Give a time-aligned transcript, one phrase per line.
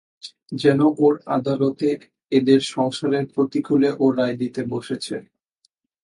[0.53, 1.89] যেন ওর আদালতে
[2.31, 5.15] এদের সংসারের প্রতিকূলে ও রায় দিতে বসেছে।